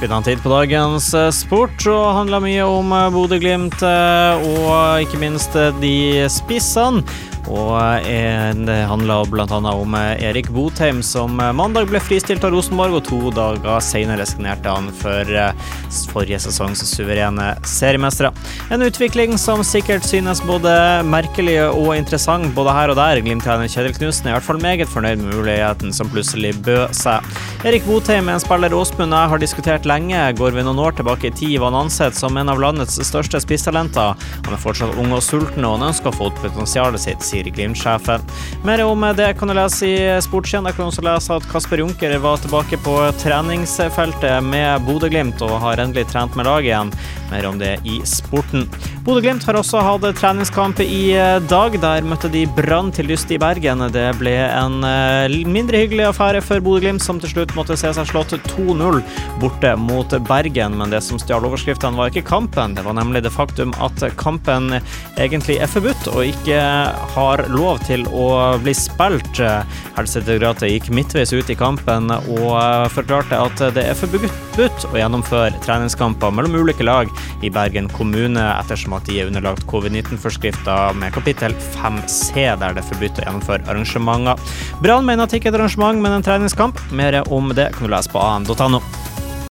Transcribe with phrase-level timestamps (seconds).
[0.00, 5.02] Blitt en tid på dagens eh, sport og handler mye om eh, Bodø-Glimt eh, og
[5.04, 7.02] ikke minst de spissene.
[7.48, 8.04] Og
[8.66, 9.46] det handla bl.a.
[9.72, 14.90] om Erik Botheim, som mandag ble fristilt av Rosenborg, og to dager senere signerte han
[15.00, 15.30] for
[16.12, 18.32] forrige sesongs suverene seriemestere.
[18.70, 20.70] En utvikling som sikkert synes både
[21.06, 23.22] merkelig og interessant både her og der.
[23.24, 27.26] Glimt-trener Kjetil Knutsen er i hvert fall meget fornøyd med muligheten som plutselig bød seg.
[27.66, 30.20] Erik Botheim er en spiller Åsmund jeg har diskutert lenge.
[30.38, 33.40] Går vi noen år tilbake i tid, var han ansett som en av landets største
[33.42, 34.16] spisstalenter.
[34.46, 37.50] Han er fortsatt ung og sulten, og han ønsker å få ut potensialet sitt, sier
[37.54, 38.24] Glimt-sjefen.
[38.66, 40.66] Mer om det kan du lese i Sportskien.
[40.66, 45.58] Der kan du også lese at Kasper Junker var tilbake på treningsfeltet med Bodø-Glimt og
[45.64, 46.94] har endelig trent med laget igjen.
[47.30, 48.66] Mer om det i sporten.
[49.06, 51.14] Bodø-Glimt har også hatt treningskamp i
[51.48, 51.76] dag.
[51.80, 53.84] Der møtte de Brann til lyst i Bergen.
[53.94, 58.08] Det ble en eh, mindre hyggelig affære for Bodø-Glimt, som til slutt måtte se seg
[58.10, 59.00] slått 2-0
[59.40, 60.76] borte mot Bergen.
[60.80, 62.74] Men det som stjal overskriftene, var ikke kampen.
[62.76, 64.74] Det var nemlig det faktum at kampen
[65.20, 66.60] egentlig er forbudt og ikke
[67.14, 69.40] har lov til å bli spilt.
[69.96, 76.32] Helsedirektoratet gikk midtveis ut i kampen og forklarte at det er forbudt å gjennomføre treningskamper
[76.34, 77.10] mellom ulike lag
[77.42, 82.90] i Bergen kommune, ettersom at de er underlagt covid-19-forskrifta med kapittel 5c, der det er
[82.92, 84.56] forbudt å gjennomføre arrangementer.
[84.84, 86.80] Brann mener at det ikke er et arrangement, men en treningskamp.
[86.92, 88.82] Mer om det kan du lese på an.no.